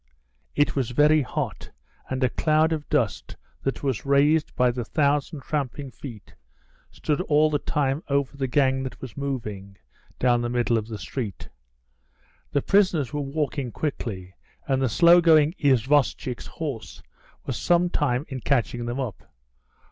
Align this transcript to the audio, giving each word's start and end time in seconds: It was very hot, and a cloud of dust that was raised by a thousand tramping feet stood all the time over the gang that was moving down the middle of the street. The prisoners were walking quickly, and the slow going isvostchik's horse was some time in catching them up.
It 0.55 0.75
was 0.75 0.89
very 0.89 1.21
hot, 1.21 1.69
and 2.09 2.23
a 2.23 2.29
cloud 2.29 2.73
of 2.73 2.89
dust 2.89 3.37
that 3.61 3.83
was 3.83 4.03
raised 4.03 4.55
by 4.55 4.69
a 4.69 4.83
thousand 4.83 5.41
tramping 5.41 5.91
feet 5.91 6.33
stood 6.89 7.21
all 7.21 7.51
the 7.51 7.59
time 7.59 8.01
over 8.07 8.35
the 8.35 8.47
gang 8.47 8.81
that 8.81 8.99
was 8.99 9.15
moving 9.15 9.77
down 10.17 10.41
the 10.41 10.49
middle 10.49 10.75
of 10.75 10.87
the 10.87 10.97
street. 10.97 11.49
The 12.51 12.63
prisoners 12.63 13.13
were 13.13 13.21
walking 13.21 13.71
quickly, 13.71 14.33
and 14.67 14.81
the 14.81 14.89
slow 14.89 15.21
going 15.21 15.53
isvostchik's 15.59 16.47
horse 16.47 17.03
was 17.45 17.55
some 17.55 17.91
time 17.91 18.25
in 18.27 18.39
catching 18.39 18.87
them 18.87 18.99
up. 18.99 19.31